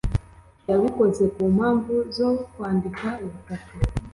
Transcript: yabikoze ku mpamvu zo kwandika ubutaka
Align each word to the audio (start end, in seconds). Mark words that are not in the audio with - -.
yabikoze 0.69 1.23
ku 1.35 1.41
mpamvu 1.55 1.93
zo 2.17 2.29
kwandika 2.53 3.07
ubutaka 3.25 3.73